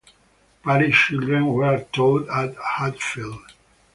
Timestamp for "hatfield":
2.55-3.51